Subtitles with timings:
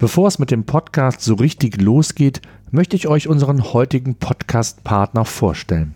[0.00, 2.40] Bevor es mit dem Podcast so richtig losgeht,
[2.70, 5.94] möchte ich euch unseren heutigen Podcast-Partner vorstellen.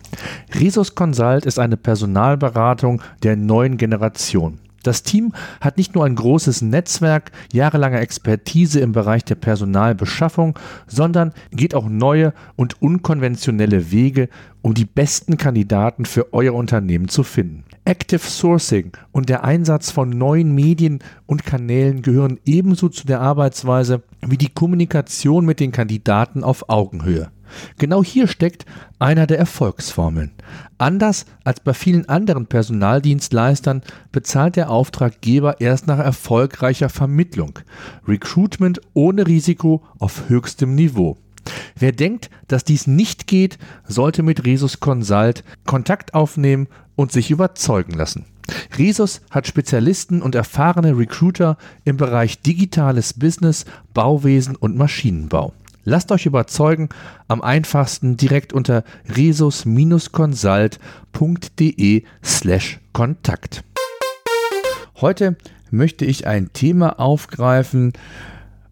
[0.53, 4.59] Resus Consult ist eine Personalberatung der neuen Generation.
[4.85, 11.33] Das Team hat nicht nur ein großes Netzwerk, jahrelange Expertise im Bereich der Personalbeschaffung, sondern
[11.49, 14.29] geht auch neue und unkonventionelle Wege,
[14.61, 17.63] um die besten Kandidaten für euer Unternehmen zu finden.
[17.83, 24.03] Active Sourcing und der Einsatz von neuen Medien und Kanälen gehören ebenso zu der Arbeitsweise
[24.21, 27.31] wie die Kommunikation mit den Kandidaten auf Augenhöhe.
[27.77, 28.65] Genau hier steckt
[28.99, 30.31] einer der Erfolgsformeln.
[30.77, 37.59] Anders als bei vielen anderen Personaldienstleistern bezahlt der Auftraggeber erst nach erfolgreicher Vermittlung.
[38.07, 41.17] Recruitment ohne Risiko auf höchstem Niveau.
[41.77, 47.93] Wer denkt, dass dies nicht geht, sollte mit Resus Consult Kontakt aufnehmen und sich überzeugen
[47.93, 48.25] lassen.
[48.77, 55.53] Resus hat Spezialisten und erfahrene Recruiter im Bereich digitales Business, Bauwesen und Maschinenbau.
[55.87, 56.89] Lasst euch überzeugen,
[57.27, 58.83] am einfachsten direkt unter
[59.15, 63.63] resus-consult.de slash Kontakt.
[64.99, 65.37] Heute
[65.69, 67.93] möchte ich ein Thema aufgreifen,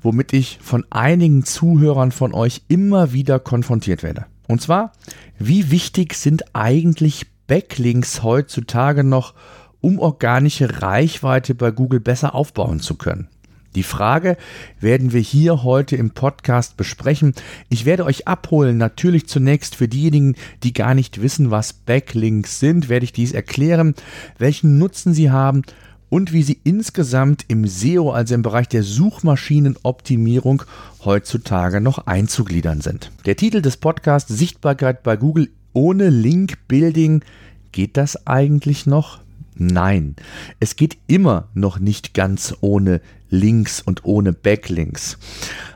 [0.02, 4.26] womit ich von einigen Zuhörern von euch immer wieder konfrontiert werde.
[4.48, 4.94] Und zwar,
[5.38, 9.36] wie wichtig sind eigentlich Backlinks heutzutage noch,
[9.82, 13.28] um organische Reichweite bei Google besser aufbauen zu können?
[13.76, 14.38] Die Frage
[14.80, 17.34] werden wir hier heute im Podcast besprechen.
[17.70, 22.90] Ich werde euch abholen, natürlich zunächst für diejenigen, die gar nicht wissen, was Backlinks sind,
[22.90, 23.96] werde ich dies erklären,
[24.38, 25.64] welchen Nutzen sie haben
[26.10, 30.62] und wie sie insgesamt im SEO, also im Bereich der Suchmaschinenoptimierung,
[31.04, 33.10] heutzutage noch einzugliedern sind.
[33.26, 37.24] Der Titel des Podcasts Sichtbarkeit bei Google ohne Link-Building.
[37.72, 39.22] Geht das eigentlich noch?
[39.56, 40.16] Nein,
[40.60, 43.02] es geht immer noch nicht ganz ohne
[43.34, 45.18] Links und ohne Backlinks.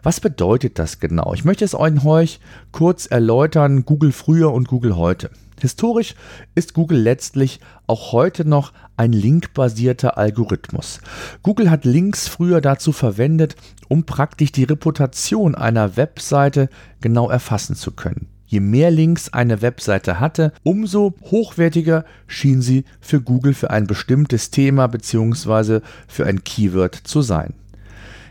[0.04, 1.34] Was bedeutet das genau?
[1.34, 2.40] Ich möchte es euch
[2.72, 5.32] kurz erläutern, Google früher und Google heute.
[5.60, 6.14] Historisch
[6.54, 11.02] ist Google letztlich auch heute noch ein linkbasierter Algorithmus.
[11.42, 13.56] Google hat Links früher dazu verwendet,
[13.88, 16.70] um praktisch die Reputation einer Webseite
[17.02, 18.28] genau erfassen zu können.
[18.48, 24.52] Je mehr Links eine Webseite hatte, umso hochwertiger schien sie für Google für ein bestimmtes
[24.52, 25.82] Thema bzw.
[26.08, 27.54] für ein Keyword zu sein.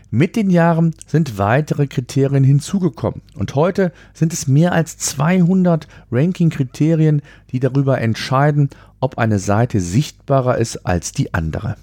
[0.09, 7.21] Mit den Jahren sind weitere Kriterien hinzugekommen und heute sind es mehr als 200 Ranking-Kriterien,
[7.51, 11.75] die darüber entscheiden, ob eine Seite sichtbarer ist als die andere.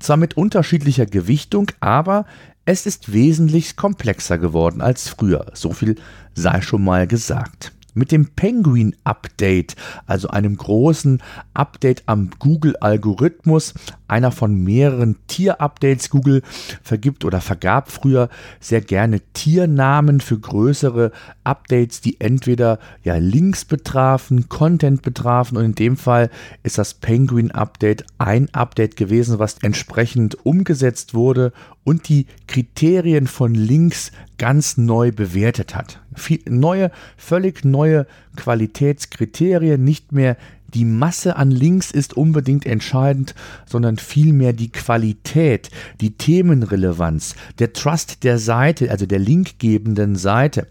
[0.00, 2.26] Zwar mit unterschiedlicher Gewichtung, aber
[2.64, 5.96] es ist wesentlich komplexer geworden als früher, so viel
[6.34, 7.72] sei schon mal gesagt.
[7.94, 9.74] Mit dem Penguin Update,
[10.06, 11.20] also einem großen
[11.54, 13.74] Update am Google-Algorithmus,
[14.10, 16.10] einer von mehreren Tier-Updates.
[16.10, 16.42] Google
[16.82, 18.28] vergibt oder vergab früher
[18.58, 21.12] sehr gerne Tiernamen für größere
[21.44, 26.30] Updates, die entweder ja Links betrafen, Content betrafen und in dem Fall
[26.62, 31.52] ist das Penguin Update ein Update gewesen, was entsprechend umgesetzt wurde
[31.84, 36.00] und die Kriterien von Links ganz neu bewertet hat.
[36.14, 38.06] Viel, neue, völlig neue
[38.36, 40.36] Qualitätskriterien, nicht mehr
[40.74, 43.34] die Masse an Links ist unbedingt entscheidend,
[43.66, 45.70] sondern vielmehr die Qualität,
[46.00, 50.66] die Themenrelevanz, der Trust der Seite, also der linkgebenden Seite.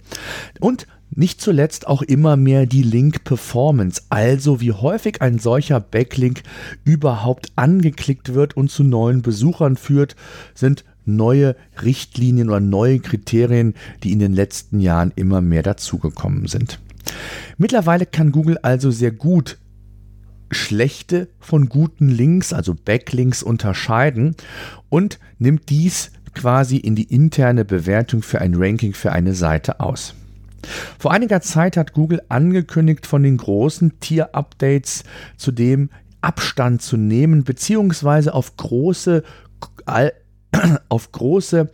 [0.60, 6.44] Und nicht zuletzt auch immer mehr die Link-Performance, also wie häufig ein solcher Backlink
[6.84, 10.16] überhaupt angeklickt wird und zu neuen Besuchern führt,
[10.54, 13.74] sind neue Richtlinien oder neue Kriterien,
[14.04, 16.80] die in den letzten Jahren immer mehr dazugekommen sind.
[17.58, 19.58] Mittlerweile kann Google also sehr gut
[20.52, 24.36] schlechte von guten Links, also Backlinks unterscheiden
[24.90, 30.14] und nimmt dies quasi in die interne Bewertung für ein Ranking für eine Seite aus.
[30.98, 35.04] Vor einiger Zeit hat Google angekündigt, von den großen Tier-Updates
[35.38, 35.90] zudem
[36.22, 39.24] Abstand zu nehmen, beziehungsweise auf große
[40.90, 41.70] auf große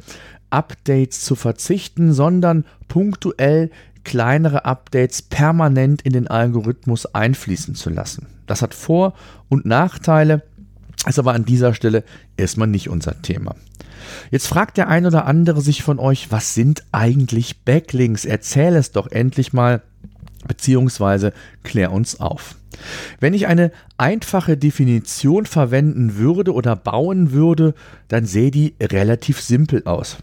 [0.50, 3.72] Updates zu verzichten, sondern punktuell
[4.04, 8.28] kleinere Updates permanent in den Algorithmus einfließen zu lassen.
[8.48, 9.14] Das hat Vor-
[9.50, 10.44] und Nachteile,
[11.08, 12.04] ist aber an dieser Stelle
[12.38, 13.56] erstmal nicht unser Thema.
[14.32, 18.26] Jetzt fragt der ein oder andere sich von euch, was sind eigentlich Backlinks?
[18.26, 19.82] Erzähl es doch endlich mal.
[20.48, 21.34] beziehungsweise
[21.64, 22.56] klär uns auf.
[23.20, 27.74] Wenn ich eine einfache Definition verwenden würde oder bauen würde,
[28.08, 30.18] dann sähe die relativ simpel aus.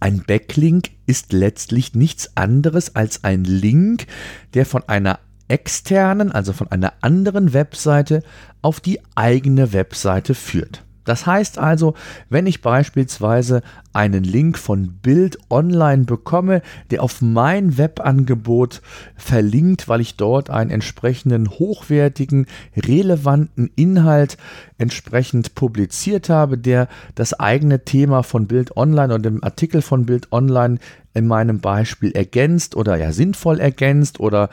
[0.00, 4.06] Ein Backlink ist letztlich nichts anderes als ein Link,
[4.54, 8.22] der von einer externen, also von einer anderen Webseite
[8.62, 10.82] auf die eigene Webseite führt.
[11.04, 11.94] Das heißt also,
[12.28, 13.62] wenn ich beispielsweise
[13.92, 18.82] einen Link von Bild Online bekomme, der auf mein Webangebot
[19.16, 24.36] verlinkt, weil ich dort einen entsprechenden hochwertigen, relevanten Inhalt
[24.78, 30.30] entsprechend publiziert habe, der das eigene Thema von Bild Online und dem Artikel von Bild
[30.32, 30.78] Online
[31.12, 34.48] in meinem Beispiel ergänzt oder ja sinnvoll ergänzt oder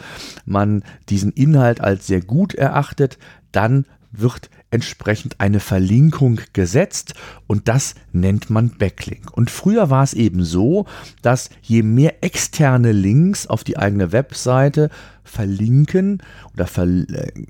[0.46, 3.20] man diesen Inhalt als sehr gut erachtet,
[3.52, 3.86] dann
[4.20, 7.14] wird entsprechend eine Verlinkung gesetzt
[7.48, 9.36] und das nennt man Backlink.
[9.36, 10.86] Und früher war es eben so,
[11.22, 14.90] dass je mehr externe Links auf die eigene Webseite
[15.24, 16.22] verlinken
[16.54, 16.88] oder ver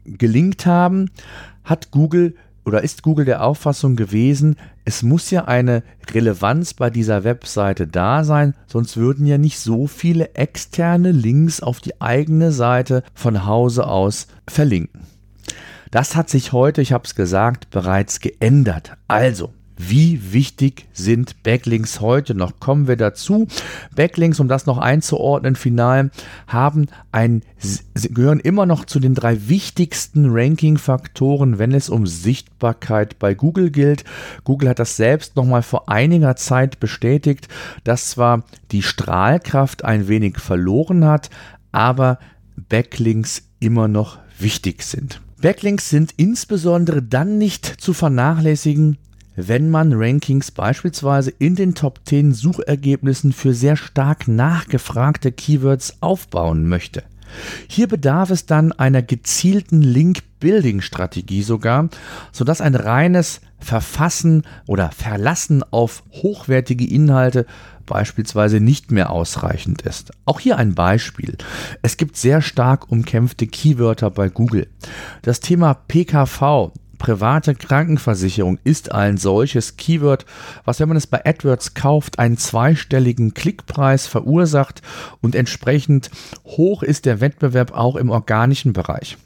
[0.05, 1.09] gelinkt haben,
[1.63, 2.35] hat Google
[2.65, 8.25] oder ist Google der Auffassung gewesen, es muss ja eine Relevanz bei dieser Webseite da
[8.25, 13.87] sein, sonst würden ja nicht so viele externe Links auf die eigene Seite von Hause
[13.87, 15.16] aus verlinken.
[15.91, 18.93] Das hat sich heute, ich habe es gesagt, bereits geändert.
[19.07, 22.59] Also, wie wichtig sind Backlinks heute noch?
[22.59, 23.47] Kommen wir dazu.
[23.95, 26.09] Backlinks, um das noch einzuordnen, final,
[26.47, 27.43] haben ein,
[27.93, 34.03] gehören immer noch zu den drei wichtigsten Ranking-Faktoren, wenn es um Sichtbarkeit bei Google gilt.
[34.43, 37.47] Google hat das selbst noch mal vor einiger Zeit bestätigt,
[37.83, 41.29] dass zwar die Strahlkraft ein wenig verloren hat,
[41.71, 42.17] aber
[42.55, 45.21] Backlinks immer noch wichtig sind.
[45.39, 48.97] Backlinks sind insbesondere dann nicht zu vernachlässigen,
[49.35, 56.67] wenn man Rankings beispielsweise in den Top 10 Suchergebnissen für sehr stark nachgefragte Keywords aufbauen
[56.67, 57.03] möchte.
[57.67, 61.89] Hier bedarf es dann einer gezielten Link-Building-Strategie sogar,
[62.31, 67.45] sodass ein reines Verfassen oder Verlassen auf hochwertige Inhalte
[67.87, 70.11] beispielsweise nicht mehr ausreichend ist.
[70.25, 71.37] Auch hier ein Beispiel.
[71.81, 74.67] Es gibt sehr stark umkämpfte Keywörter bei Google.
[75.23, 80.25] Das Thema PKV, private Krankenversicherung ist ein solches Keyword,
[80.65, 84.81] was, wenn man es bei AdWords kauft, einen zweistelligen Klickpreis verursacht
[85.21, 86.11] und entsprechend
[86.45, 89.17] hoch ist der Wettbewerb auch im organischen Bereich.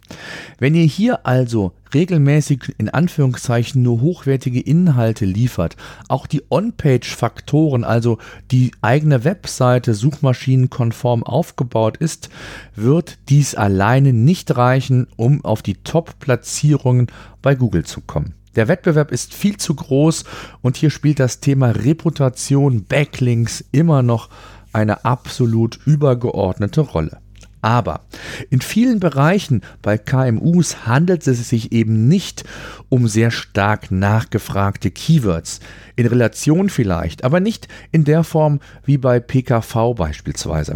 [0.59, 5.75] Wenn ihr hier also regelmäßig in Anführungszeichen nur hochwertige Inhalte liefert,
[6.07, 8.17] auch die On-Page-Faktoren, also
[8.51, 12.29] die eigene Webseite suchmaschinenkonform aufgebaut ist,
[12.75, 17.07] wird dies alleine nicht reichen, um auf die Top-Platzierungen
[17.41, 18.35] bei Google zu kommen.
[18.55, 20.25] Der Wettbewerb ist viel zu groß
[20.61, 24.29] und hier spielt das Thema Reputation, Backlinks immer noch
[24.73, 27.19] eine absolut übergeordnete Rolle.
[27.61, 28.01] Aber
[28.49, 32.43] in vielen Bereichen bei KMUs handelt es sich eben nicht
[32.89, 35.59] um sehr stark nachgefragte Keywords.
[35.95, 40.75] In Relation vielleicht, aber nicht in der Form wie bei PKV beispielsweise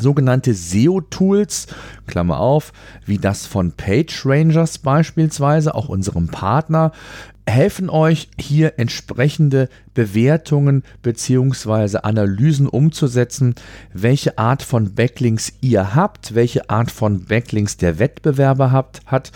[0.00, 1.66] sogenannte SEO-Tools,
[2.06, 2.72] Klammer auf,
[3.04, 6.92] wie das von PageRangers beispielsweise, auch unserem Partner,
[7.46, 11.98] helfen euch hier entsprechende Bewertungen bzw.
[12.02, 13.54] Analysen umzusetzen,
[13.92, 19.32] welche Art von Backlinks ihr habt, welche Art von Backlinks der Wettbewerber habt, hat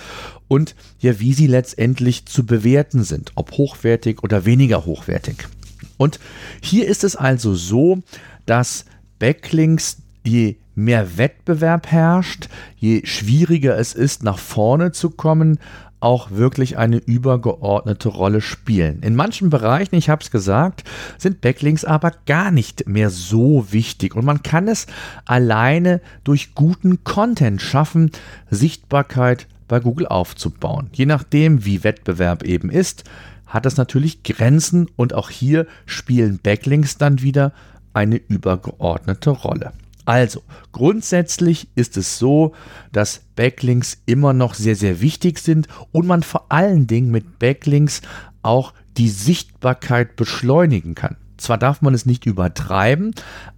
[0.48, 5.48] und ja, wie sie letztendlich zu bewerten sind, ob hochwertig oder weniger hochwertig.
[5.96, 6.20] Und
[6.60, 8.02] hier ist es also so,
[8.44, 8.84] dass
[9.18, 15.58] Backlinks je mehr Wettbewerb herrscht, je schwieriger es ist, nach vorne zu kommen,
[16.00, 19.00] auch wirklich eine übergeordnete Rolle spielen.
[19.02, 20.84] In manchen Bereichen, ich habe es gesagt,
[21.18, 24.86] sind Backlinks aber gar nicht mehr so wichtig und man kann es
[25.24, 28.10] alleine durch guten Content schaffen,
[28.50, 30.90] Sichtbarkeit bei Google aufzubauen.
[30.92, 33.04] Je nachdem, wie Wettbewerb eben ist,
[33.46, 37.52] hat es natürlich Grenzen und auch hier spielen Backlinks dann wieder
[37.94, 39.72] eine übergeordnete Rolle.
[40.06, 42.54] Also, grundsätzlich ist es so,
[42.92, 48.02] dass Backlinks immer noch sehr, sehr wichtig sind und man vor allen Dingen mit Backlinks
[48.42, 51.16] auch die Sichtbarkeit beschleunigen kann.
[51.36, 53.14] Zwar darf man es nicht übertreiben,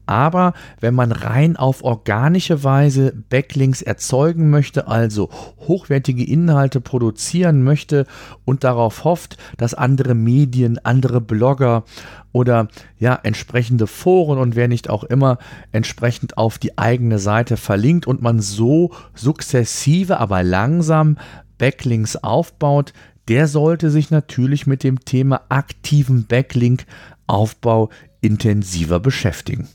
[0.06, 5.28] aber wenn man rein auf organische Weise Backlinks erzeugen möchte, also
[5.60, 8.06] hochwertige Inhalte produzieren möchte
[8.44, 11.84] und darauf hofft, dass andere Medien, andere Blogger
[12.32, 12.68] oder
[12.98, 15.38] ja entsprechende Foren und wer nicht auch immer
[15.72, 21.16] entsprechend auf die eigene Seite verlinkt und man so sukzessive, aber langsam
[21.58, 22.92] Backlinks aufbaut,
[23.28, 26.86] der sollte sich natürlich mit dem Thema aktiven Backlink
[27.28, 29.68] Aufbau intensiver beschäftigen.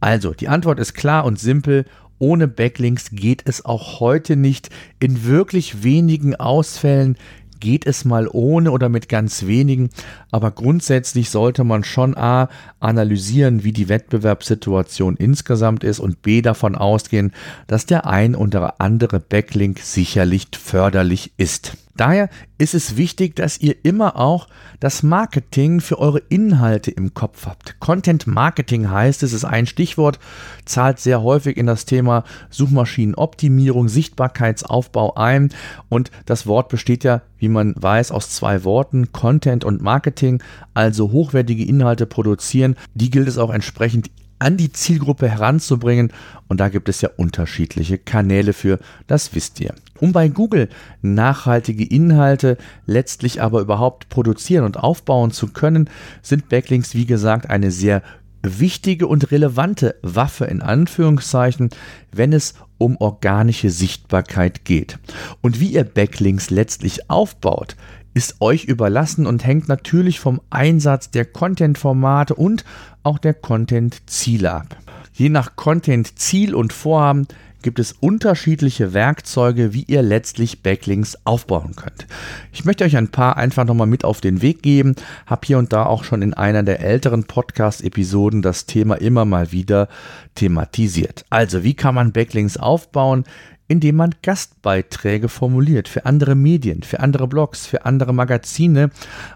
[0.00, 1.84] Also, die Antwort ist klar und simpel.
[2.18, 4.70] Ohne Backlinks geht es auch heute nicht.
[4.98, 7.16] In wirklich wenigen Ausfällen
[7.60, 9.90] geht es mal ohne oder mit ganz wenigen,
[10.30, 12.48] aber grundsätzlich sollte man schon A
[12.80, 17.32] analysieren, wie die Wettbewerbssituation insgesamt ist und B davon ausgehen,
[17.66, 21.76] dass der ein oder andere Backlink sicherlich förderlich ist.
[22.00, 24.48] Daher ist es wichtig, dass ihr immer auch
[24.80, 27.78] das Marketing für eure Inhalte im Kopf habt.
[27.78, 30.18] Content Marketing heißt, es ist ein Stichwort,
[30.64, 35.50] zahlt sehr häufig in das Thema Suchmaschinenoptimierung, Sichtbarkeitsaufbau ein
[35.90, 40.42] und das Wort besteht ja, wie man weiß, aus zwei Worten, Content und Marketing,
[40.72, 42.76] also hochwertige Inhalte produzieren.
[42.94, 46.12] Die gilt es auch entsprechend an die Zielgruppe heranzubringen.
[46.48, 49.72] Und da gibt es ja unterschiedliche Kanäle für, das wisst ihr.
[50.00, 50.68] Um bei Google
[51.02, 52.56] nachhaltige Inhalte
[52.86, 55.88] letztlich aber überhaupt produzieren und aufbauen zu können,
[56.22, 58.02] sind Backlinks, wie gesagt, eine sehr
[58.42, 61.68] wichtige und relevante Waffe in Anführungszeichen,
[62.10, 64.98] wenn es um organische Sichtbarkeit geht.
[65.42, 67.76] Und wie ihr Backlinks letztlich aufbaut,
[68.14, 72.64] ist euch überlassen und hängt natürlich vom Einsatz der Content-Formate und
[73.02, 74.76] auch der Content-Ziele ab.
[75.12, 77.26] Je nach Content-Ziel und Vorhaben
[77.62, 82.06] gibt es unterschiedliche Werkzeuge, wie ihr letztlich Backlinks aufbauen könnt.
[82.52, 84.94] Ich möchte euch ein paar einfach nochmal mit auf den Weg geben,
[85.26, 89.52] habe hier und da auch schon in einer der älteren Podcast-Episoden das Thema immer mal
[89.52, 89.88] wieder
[90.34, 91.24] thematisiert.
[91.30, 93.24] Also, wie kann man Backlinks aufbauen?
[93.70, 98.90] Indem man Gastbeiträge formuliert für andere Medien, für andere Blogs, für andere Magazine,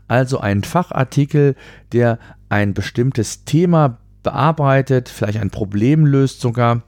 [0.09, 1.55] also einen Fachartikel,
[1.93, 6.83] der ein bestimmtes Thema bearbeitet, vielleicht ein Problem löst sogar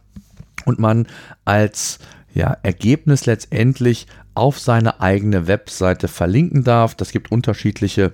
[0.65, 1.07] und man
[1.45, 2.01] als
[2.35, 6.97] ja, Ergebnis letztendlich auf seine eigene Webseite verlinken darf.
[6.97, 8.13] Das gibt unterschiedliche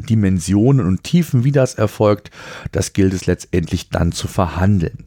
[0.00, 2.30] Dimensionen und Tiefen, wie das erfolgt,
[2.72, 5.04] das gilt es letztendlich dann zu verhandeln.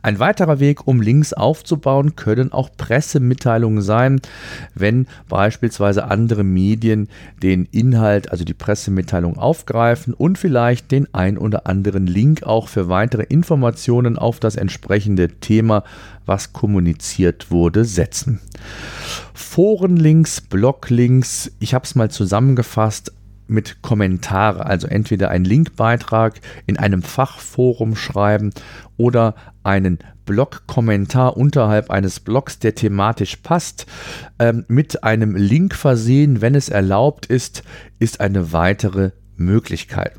[0.00, 4.20] Ein weiterer Weg, um Links aufzubauen, können auch Pressemitteilungen sein,
[4.74, 7.08] wenn beispielsweise andere Medien
[7.42, 12.88] den Inhalt, also die Pressemitteilung aufgreifen und vielleicht den ein oder anderen Link auch für
[12.88, 15.84] weitere Informationen auf das entsprechende Thema,
[16.24, 18.40] was kommuniziert wurde, setzen.
[19.34, 23.12] Forenlinks, Bloglinks, ich habe es mal zusammengefasst,
[23.48, 28.50] mit Kommentare, also entweder einen Linkbeitrag in einem Fachforum schreiben
[28.96, 33.86] oder einen Blog-Kommentar unterhalb eines Blogs, der thematisch passt,
[34.38, 37.62] ähm, mit einem Link versehen, wenn es erlaubt ist,
[37.98, 40.12] ist eine weitere Möglichkeit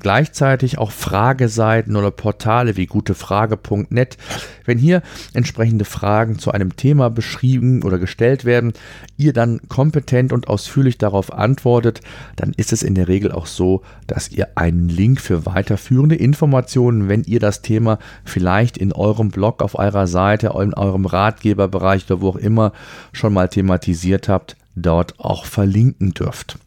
[0.00, 4.16] gleichzeitig auch Frageseiten oder Portale wie gutefrage.net.
[4.64, 5.02] Wenn hier
[5.32, 8.72] entsprechende Fragen zu einem Thema beschrieben oder gestellt werden,
[9.16, 12.00] ihr dann kompetent und ausführlich darauf antwortet,
[12.36, 17.08] dann ist es in der Regel auch so, dass ihr einen Link für weiterführende Informationen,
[17.08, 22.20] wenn ihr das Thema vielleicht in eurem Blog, auf eurer Seite, in eurem Ratgeberbereich oder
[22.20, 22.72] wo auch immer
[23.12, 26.58] schon mal thematisiert habt, dort auch verlinken dürft.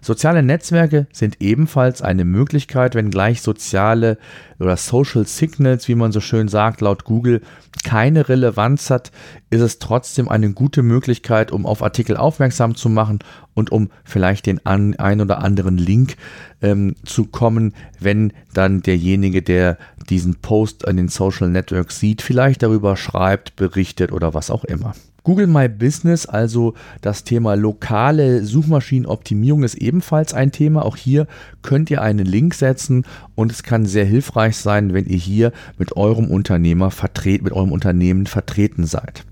[0.00, 4.18] Soziale Netzwerke sind ebenfalls eine Möglichkeit, wenngleich soziale
[4.58, 7.40] oder Social Signals, wie man so schön sagt, laut Google
[7.84, 9.12] keine Relevanz hat,
[9.50, 13.20] ist es trotzdem eine gute Möglichkeit, um auf Artikel aufmerksam zu machen
[13.54, 16.16] und um vielleicht den an, ein oder anderen Link
[16.62, 19.78] ähm, zu kommen, wenn dann derjenige, der
[20.10, 24.94] diesen Post an den Social Networks sieht, vielleicht darüber schreibt, berichtet oder was auch immer.
[25.24, 30.84] Google My Business, also das Thema lokale Suchmaschinenoptimierung, ist ebenfalls ein Thema.
[30.84, 31.26] Auch hier
[31.62, 35.96] könnt ihr einen Link setzen und es kann sehr hilfreich sein, wenn ihr hier mit
[35.96, 39.24] eurem Unternehmer vertreten, mit eurem Unternehmen vertreten seid.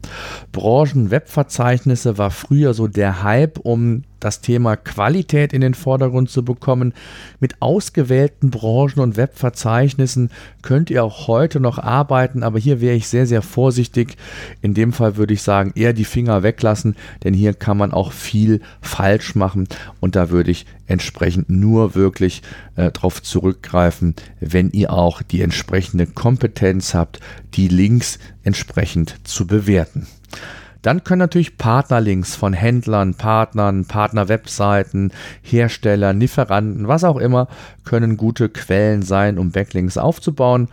[0.53, 6.95] Branchen-Webverzeichnisse war früher so der Hype, um das Thema Qualität in den Vordergrund zu bekommen.
[7.41, 10.31] Mit ausgewählten Branchen und Webverzeichnissen
[10.63, 14.17] könnt ihr auch heute noch arbeiten, aber hier wäre ich sehr, sehr vorsichtig.
[14.63, 18.13] In dem Fall würde ich sagen, eher die Finger weglassen, denn hier kann man auch
[18.13, 19.67] viel falsch machen
[20.01, 22.43] und da würde ich entsprechend nur wirklich
[22.77, 27.21] äh, darauf zurückgreifen, wenn ihr auch die entsprechende Kompetenz habt,
[27.55, 30.07] die Links entsprechend zu bewerten.
[30.83, 37.49] Dann können natürlich Partnerlinks von Händlern, Partnern, Partnerwebseiten, Herstellern, Lieferanten, was auch immer,
[37.85, 40.69] können gute Quellen sein, um Backlinks aufzubauen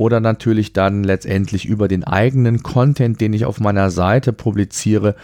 [0.00, 5.14] oder natürlich dann letztendlich über den eigenen Content, den ich auf meiner Seite publiziere,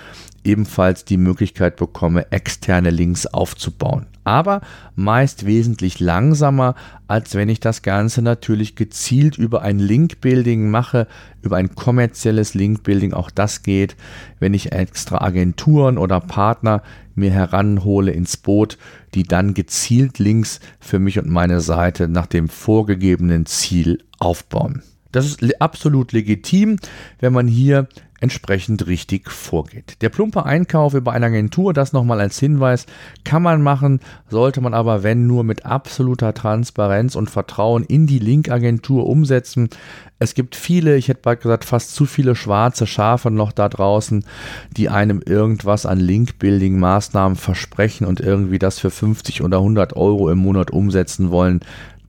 [0.45, 4.05] ebenfalls die Möglichkeit bekomme, externe Links aufzubauen.
[4.25, 4.61] Aber
[4.95, 6.75] meist wesentlich langsamer,
[7.09, 11.07] als wenn ich das Ganze natürlich gezielt über ein Link-Building mache,
[11.41, 13.15] über ein kommerzielles Link-Building.
[13.15, 13.97] Auch das geht,
[14.41, 16.83] wenn ich extra Agenturen oder Partner
[17.15, 18.77] mir heranhole ins Boot,
[19.15, 24.83] die dann gezielt Links für mich und meine Seite nach dem vorgegebenen Ziel aufbauen.
[25.13, 26.79] Das ist absolut legitim,
[27.21, 27.89] wenn man hier
[28.21, 29.97] entsprechend richtig vorgeht.
[30.01, 32.87] Der plumpe Einkauf über eine Agentur, das nochmal als Hinweis,
[33.25, 38.19] kann man machen, sollte man aber, wenn nur mit absoluter Transparenz und Vertrauen in die
[38.19, 39.69] Link-Agentur umsetzen.
[40.19, 44.25] Es gibt viele, ich hätte bald gesagt, fast zu viele schwarze Schafe noch da draußen,
[44.77, 50.39] die einem irgendwas an Link-Building-Maßnahmen versprechen und irgendwie das für 50 oder 100 Euro im
[50.39, 51.61] Monat umsetzen wollen.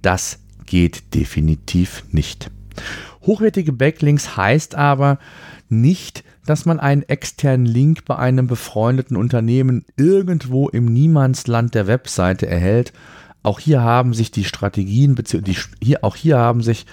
[0.02, 2.52] Das geht definitiv nicht.
[3.24, 5.18] Hochwertige Backlinks heißt aber,
[5.70, 12.48] nicht, dass man einen externen Link bei einem befreundeten Unternehmen irgendwo im Niemandsland der Webseite
[12.48, 12.94] erhält.
[13.48, 15.16] Auch hier haben sich die Strategien,
[15.82, 16.86] hier, auch hier haben sich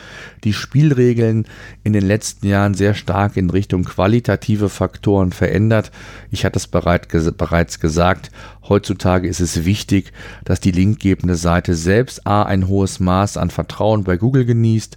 [0.45, 1.47] die Spielregeln
[1.83, 5.91] in den letzten Jahren sehr stark in Richtung qualitative Faktoren verändert.
[6.31, 8.31] Ich hatte es bereits gesagt,
[8.69, 10.13] heutzutage ist es wichtig,
[10.45, 14.97] dass die linkgebende Seite selbst A ein hohes Maß an Vertrauen bei Google genießt,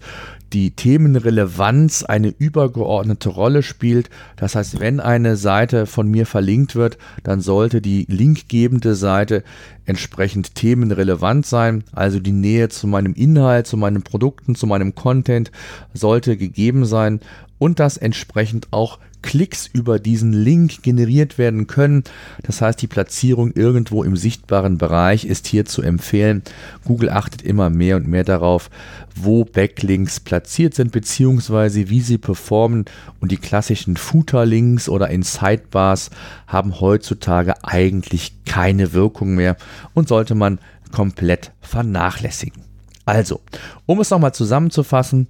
[0.54, 4.10] die Themenrelevanz eine übergeordnete Rolle spielt.
[4.36, 9.44] Das heißt, wenn eine Seite von mir verlinkt wird, dann sollte die linkgebende Seite
[9.86, 11.84] entsprechend themenrelevant sein.
[11.92, 15.51] Also die Nähe zu meinem Inhalt, zu meinen Produkten, zu meinem Content
[15.94, 17.20] sollte gegeben sein
[17.58, 22.05] und das entsprechend auch Klicks über diesen Link generiert werden können.
[22.43, 26.43] Das heißt, die Platzierung irgendwo im sichtbaren Bereich ist hier zu empfehlen.
[26.86, 28.69] Google achtet immer mehr und mehr darauf,
[29.15, 32.86] wo Backlinks platziert sind, beziehungsweise wie sie performen.
[33.19, 36.10] Und die klassischen Footer-Links oder in Sidebars
[36.48, 39.57] haben heutzutage eigentlich keine Wirkung mehr
[39.93, 40.57] und sollte man
[40.93, 42.63] komplett vernachlässigen.
[43.05, 43.41] Also,
[43.86, 45.27] um es nochmal zusammenzufassen,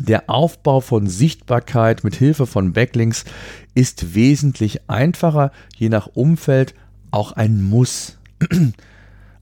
[0.00, 3.24] der Aufbau von Sichtbarkeit mit Hilfe von Backlinks
[3.74, 6.74] ist wesentlich einfacher, je nach Umfeld
[7.10, 8.18] auch ein Muss.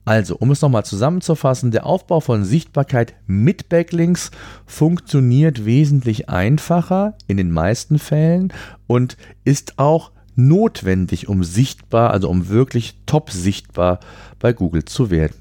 [0.07, 4.29] Also, um es nochmal zusammenzufassen, der Aufbau von Sichtbarkeit mit Backlinks
[4.67, 8.53] funktioniert wesentlich einfacher in den meisten Fällen
[8.85, 13.99] und ist auch notwendig, um sichtbar, also um wirklich top sichtbar
[14.37, 15.33] bei Google zu werden.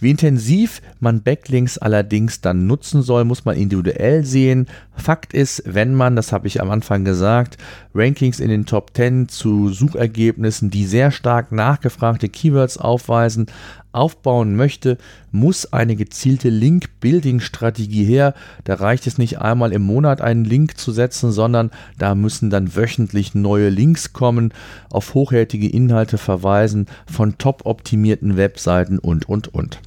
[0.00, 4.66] Wie intensiv man Backlinks allerdings dann nutzen soll, muss man individuell sehen.
[4.94, 7.56] Fakt ist, wenn man, das habe ich am Anfang gesagt,
[7.94, 13.46] Rankings in den Top 10 zu Suchergebnissen, die sehr stark nachgefragte Keywords aufweisen,
[13.96, 14.98] aufbauen möchte,
[15.32, 18.34] muss eine gezielte Link-Building-Strategie her.
[18.64, 22.76] Da reicht es nicht einmal im Monat einen Link zu setzen, sondern da müssen dann
[22.76, 24.52] wöchentlich neue Links kommen,
[24.90, 29.80] auf hochwertige Inhalte verweisen, von top optimierten Webseiten und, und, und.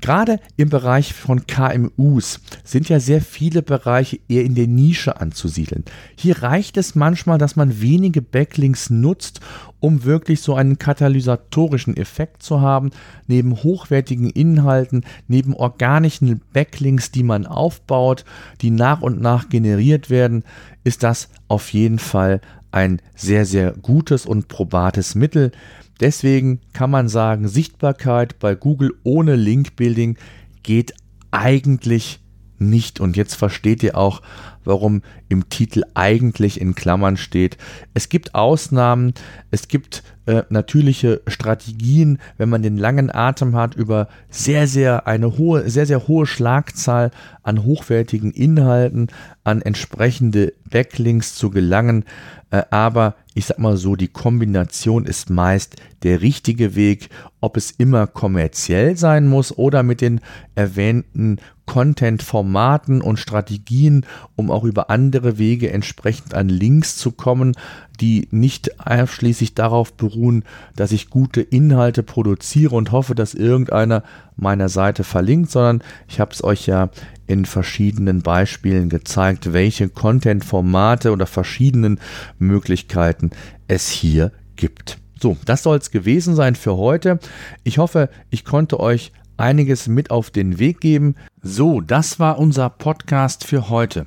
[0.00, 5.84] Gerade im Bereich von KMUs sind ja sehr viele Bereiche eher in der Nische anzusiedeln.
[6.16, 9.40] Hier reicht es manchmal, dass man wenige Backlinks nutzt,
[9.80, 12.90] um wirklich so einen katalysatorischen Effekt zu haben.
[13.26, 18.24] Neben hochwertigen Inhalten, neben organischen Backlinks, die man aufbaut,
[18.60, 20.44] die nach und nach generiert werden,
[20.84, 25.52] ist das auf jeden Fall ein sehr, sehr gutes und probates Mittel.
[26.00, 30.16] Deswegen kann man sagen, Sichtbarkeit bei Google ohne Link-Building
[30.62, 30.94] geht
[31.30, 32.20] eigentlich
[32.58, 33.00] nicht.
[33.00, 34.22] Und jetzt versteht ihr auch,
[34.68, 37.56] warum im Titel eigentlich in Klammern steht.
[37.94, 39.14] Es gibt Ausnahmen,
[39.50, 45.38] es gibt äh, natürliche Strategien, wenn man den langen Atem hat, über sehr, sehr eine
[45.38, 47.10] hohe, sehr, sehr hohe Schlagzahl
[47.42, 49.08] an hochwertigen Inhalten,
[49.42, 52.04] an entsprechende Backlinks zu gelangen.
[52.50, 57.08] Äh, aber ich sag mal so, die Kombination ist meist der richtige Weg,
[57.40, 60.20] ob es immer kommerziell sein muss oder mit den
[60.54, 67.54] erwähnten Content-Formaten und Strategien, um auch über andere Wege entsprechend an Links zu kommen,
[68.00, 70.44] die nicht ausschließlich darauf beruhen,
[70.76, 74.02] dass ich gute Inhalte produziere und hoffe, dass irgendeiner
[74.36, 76.90] meiner Seite verlinkt, sondern ich habe es euch ja
[77.26, 82.00] in verschiedenen Beispielen gezeigt, welche Content-Formate oder verschiedenen
[82.38, 83.30] Möglichkeiten
[83.66, 84.98] es hier gibt.
[85.20, 87.18] So, das soll es gewesen sein für heute.
[87.64, 91.14] Ich hoffe, ich konnte euch einiges mit auf den Weg geben.
[91.42, 94.06] So, das war unser Podcast für heute.